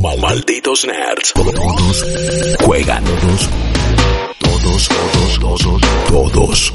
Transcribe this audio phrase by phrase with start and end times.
[0.00, 1.34] Malditos nerds.
[1.34, 3.04] Todos juegan.
[4.38, 6.72] Todos, todos, todos, todos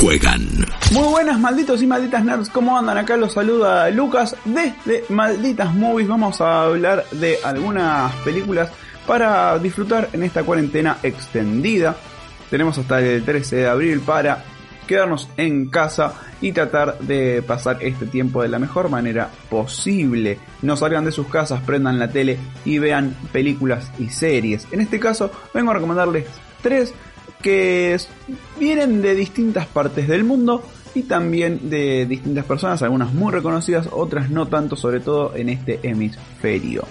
[0.00, 0.48] juegan.
[0.92, 2.98] Muy buenas malditos y malditas nerds, ¿cómo andan?
[2.98, 6.06] Acá los saluda Lucas desde Malditas Movies.
[6.06, 8.70] Vamos a hablar de algunas películas
[9.08, 11.96] para disfrutar en esta cuarentena extendida.
[12.48, 14.44] Tenemos hasta el 13 de abril para
[14.86, 20.38] quedarnos en casa y tratar de pasar este tiempo de la mejor manera posible.
[20.62, 24.66] No salgan de sus casas, prendan la tele y vean películas y series.
[24.72, 26.26] En este caso vengo a recomendarles
[26.62, 26.94] tres
[27.40, 27.96] que
[28.58, 30.62] vienen de distintas partes del mundo
[30.94, 35.80] y también de distintas personas, algunas muy reconocidas, otras no tanto, sobre todo en este
[35.82, 36.84] hemisferio.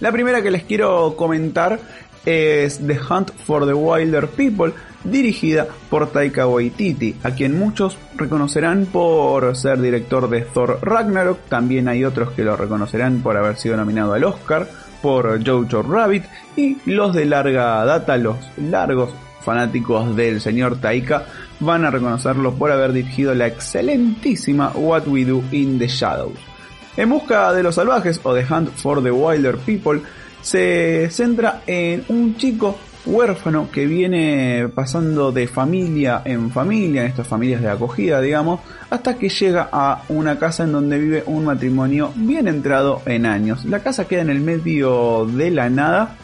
[0.00, 1.78] La primera que les quiero comentar
[2.24, 4.72] es The Hunt for the Wilder People,
[5.04, 11.88] dirigida por Taika Waititi, a quien muchos reconocerán por ser director de Thor Ragnarok, también
[11.88, 14.68] hay otros que lo reconocerán por haber sido nominado al Oscar,
[15.00, 16.24] por Jojo Rabbit,
[16.56, 19.10] y los de larga data, los largos
[19.42, 21.26] fanáticos del señor Taika,
[21.60, 26.38] van a reconocerlo por haber dirigido la excelentísima What We Do in the Shadows.
[26.96, 30.02] En busca de los salvajes o The Hunt for the Wilder People,
[30.42, 37.26] se centra en un chico huérfano que viene pasando de familia en familia, en estas
[37.26, 42.12] familias de acogida, digamos, hasta que llega a una casa en donde vive un matrimonio
[42.14, 43.64] bien entrado en años.
[43.64, 46.16] La casa queda en el medio de la nada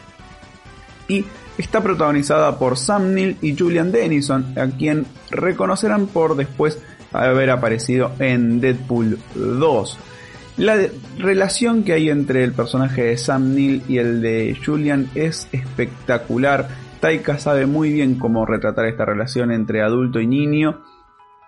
[1.09, 1.25] y
[1.57, 6.79] está protagonizada por Sam Neill y Julian Dennison, a quien reconocerán por después
[7.13, 9.98] haber aparecido en Deadpool 2.
[10.59, 10.77] La
[11.19, 16.67] relación que hay entre el personaje de Sam Neill y el de Julian es espectacular.
[16.98, 20.83] Taika sabe muy bien cómo retratar esta relación entre adulto y niño.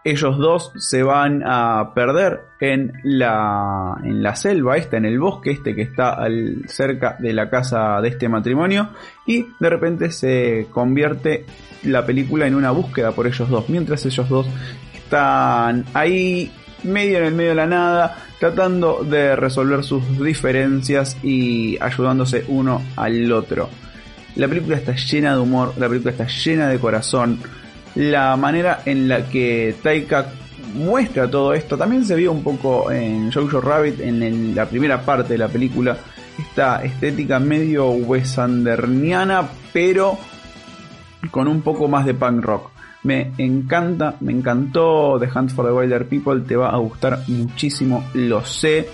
[0.04, 5.74] Ellos dos se van a perder en la, en la selva en el bosque este
[5.74, 6.24] que está
[6.68, 8.90] cerca de la casa de este matrimonio
[9.26, 11.46] y de repente se convierte
[11.82, 14.46] la película en una búsqueda por ellos dos, mientras ellos dos
[14.94, 16.52] están ahí
[16.84, 22.82] medio en el medio de la nada, tratando de resolver sus diferencias y ayudándose uno
[22.96, 23.68] al otro.
[24.36, 27.38] La película está llena de humor, la película está llena de corazón.
[27.96, 30.26] La manera en la que Taika
[30.74, 35.32] muestra todo esto también se vio un poco en Jojo Rabbit en la primera parte
[35.34, 35.96] de la película.
[36.38, 40.16] Esta estética medio Wes Anderniana, pero
[41.30, 42.70] con un poco más de punk rock.
[43.02, 48.04] Me encanta, me encantó The Hunt for the Wilder People, te va a gustar muchísimo,
[48.14, 48.88] lo sé.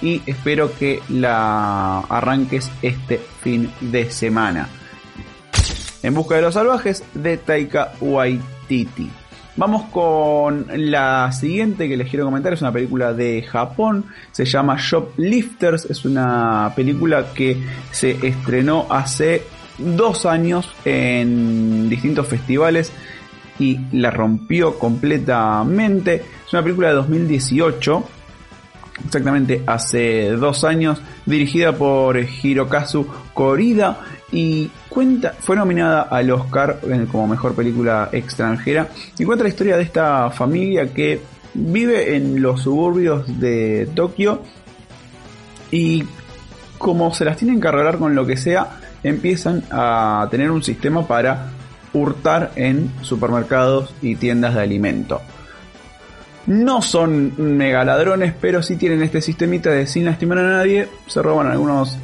[0.00, 4.68] Y espero que la arranques este fin de semana.
[6.02, 9.10] En busca de los salvajes de Taika Waititi.
[9.54, 12.54] Vamos con la siguiente que les quiero comentar.
[12.54, 14.06] Es una película de Japón.
[14.32, 15.84] Se llama Shoplifters.
[15.84, 19.42] Es una película que se estrenó hace
[19.78, 22.92] dos años en distintos festivales
[23.62, 26.16] y la rompió completamente.
[26.46, 28.04] Es una película de 2018,
[29.06, 34.00] exactamente hace dos años, dirigida por Hirokazu Korida
[34.32, 36.80] y cuenta, fue nominada al Oscar
[37.10, 41.20] como mejor película extranjera y cuenta la historia de esta familia que
[41.54, 44.42] vive en los suburbios de Tokio
[45.70, 46.04] y
[46.78, 51.06] como se las tienen que arreglar con lo que sea, empiezan a tener un sistema
[51.06, 51.52] para
[51.92, 55.20] hurtar en supermercados y tiendas de alimento.
[56.46, 61.46] No son megaladrones, pero sí tienen este sistemita de sin lastimar a nadie, se roban
[61.46, 61.98] algunos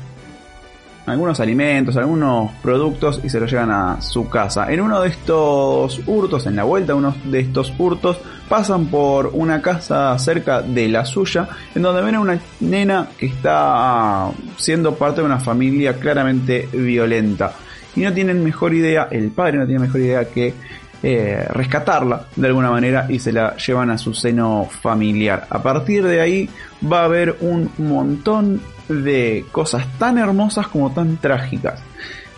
[1.07, 4.71] algunos alimentos, algunos productos y se los llevan a su casa.
[4.71, 8.19] En uno de estos hurtos, en la vuelta uno de estos hurtos,
[8.49, 13.27] pasan por una casa cerca de la suya, en donde ven a una nena que
[13.27, 17.55] está siendo parte de una familia claramente violenta
[17.97, 20.55] y no tienen mejor idea, el padre no tiene mejor idea que
[21.03, 25.47] eh, rescatarla de alguna manera y se la llevan a su seno familiar.
[25.49, 26.51] A partir de ahí
[26.91, 31.81] va a haber un montón de cosas tan hermosas como tan trágicas.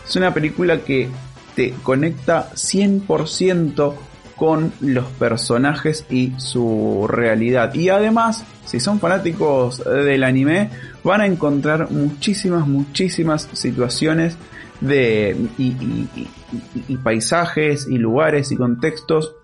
[0.06, 1.08] Es una película que
[1.54, 3.94] te conecta 100%
[4.36, 7.72] con los personajes y su realidad.
[7.74, 10.70] Y además, si son fanáticos del anime,
[11.04, 14.36] van a encontrar muchísimas, muchísimas situaciones
[14.80, 19.34] de y, paisajes y lugares y contextos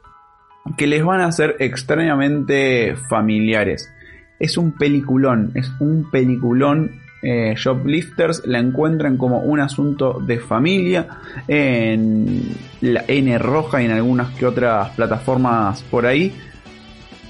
[0.77, 3.93] que les van a ser extrañamente familiares.
[4.39, 7.01] Es un peliculón, es un peliculón.
[7.23, 11.09] Eh, Shoplifters la encuentran como un asunto de familia
[11.49, 12.43] en
[12.83, 16.33] la N roja y en algunas que otras plataformas por ahí.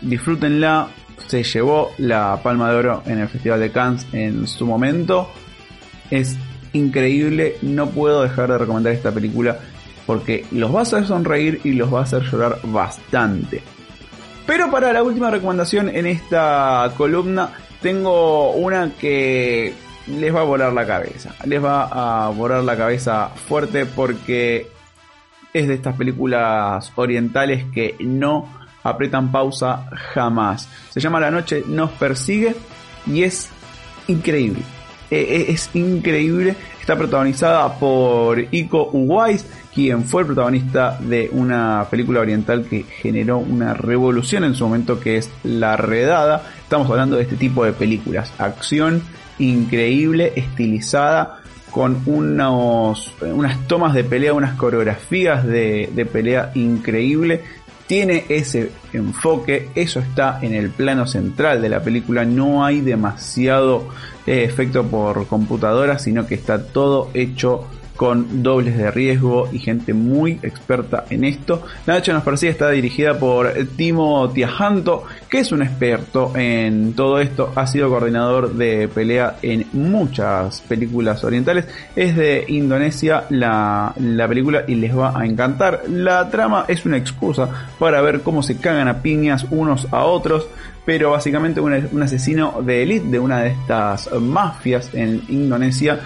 [0.02, 0.88] Disfrútenla,
[1.26, 5.30] se llevó la Palma de Oro en el Festival de Cannes en su momento
[6.10, 6.36] es
[6.76, 9.58] increíble, no puedo dejar de recomendar esta película
[10.06, 13.62] porque los va a hacer sonreír y los va a hacer llorar bastante.
[14.46, 17.50] Pero para la última recomendación en esta columna
[17.82, 19.74] tengo una que
[20.06, 21.34] les va a volar la cabeza.
[21.44, 24.68] Les va a volar la cabeza fuerte porque
[25.52, 28.48] es de estas películas orientales que no
[28.84, 30.68] apretan pausa jamás.
[30.90, 32.54] Se llama La noche nos persigue
[33.06, 33.50] y es
[34.06, 34.62] increíble.
[35.10, 36.56] E, e, es increíble.
[36.80, 39.44] Está protagonizada por Iko Uwais,
[39.74, 45.00] quien fue el protagonista de una película oriental que generó una revolución en su momento
[45.00, 46.42] que es La Redada.
[46.62, 48.32] Estamos hablando de este tipo de películas.
[48.38, 49.02] Acción
[49.38, 57.42] increíble, estilizada, con unos, unas tomas de pelea, unas coreografías de, de pelea increíble.
[57.86, 63.88] Tiene ese enfoque, eso está en el plano central de la película, no hay demasiado
[64.26, 67.66] eh, efecto por computadora, sino que está todo hecho
[67.96, 71.64] con dobles de riesgo y gente muy experta en esto.
[71.86, 77.18] La noche nos persigue está dirigida por Timo Tiajanto, que es un experto en todo
[77.20, 84.28] esto, ha sido coordinador de pelea en muchas películas orientales, es de Indonesia la, la
[84.28, 85.82] película y les va a encantar.
[85.88, 87.48] La trama es una excusa
[87.78, 90.48] para ver cómo se cagan a piñas unos a otros
[90.84, 95.98] pero básicamente un, un, asesino de élite de una de estas mafias en Indonesia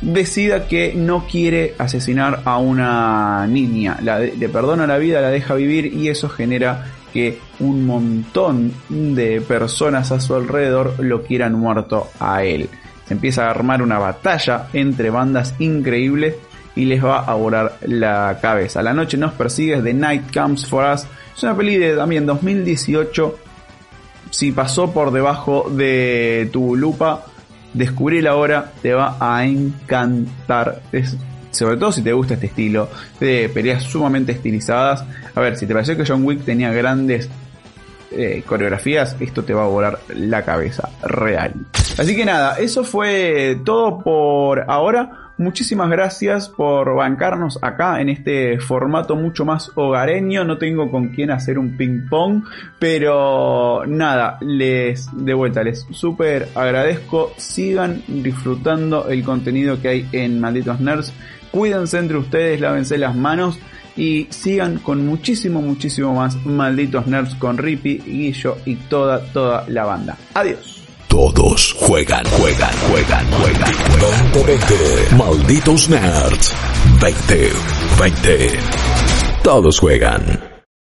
[0.00, 5.86] decida que no quiere asesinar a una niña, le perdona la vida, la deja vivir
[5.86, 12.44] y eso genera que un montón de personas a su alrededor lo quieran muerto a
[12.44, 12.68] él.
[13.06, 16.36] Se empieza a armar una batalla entre bandas increíbles
[16.76, 18.82] y les va a volar la cabeza.
[18.82, 21.06] La noche nos persigue, The Night Comes For Us.
[21.36, 23.38] Es una peli de también 2018.
[24.30, 27.24] Si pasó por debajo de tu lupa,
[27.72, 30.82] descubrí la te va a encantar.
[30.92, 31.16] Es,
[31.50, 32.88] sobre todo si te gusta este estilo
[33.18, 35.04] de peleas sumamente estilizadas.
[35.34, 37.28] A ver, si te pareció que John Wick tenía grandes
[38.12, 41.54] eh, coreografías, esto te va a volar la cabeza real.
[41.98, 45.19] Así que nada, eso fue todo por ahora.
[45.40, 50.44] Muchísimas gracias por bancarnos acá en este formato mucho más hogareño.
[50.44, 52.44] No tengo con quién hacer un ping pong,
[52.78, 57.32] pero nada, les de vuelta, les súper agradezco.
[57.38, 61.14] Sigan disfrutando el contenido que hay en Malditos Nerds.
[61.50, 63.58] Cuídense entre ustedes, lávense las manos
[63.96, 69.86] y sigan con muchísimo, muchísimo más Malditos Nerds con Rippy, Guillo y toda, toda la
[69.86, 70.18] banda.
[70.34, 70.79] Adiós.
[71.10, 74.32] Todos juegan, juegan, juegan, juegan, juegan.
[74.32, 76.54] 20, Malditos Nerds.
[77.00, 77.50] 20,
[77.98, 78.50] 20.
[79.42, 80.49] Todos juegan.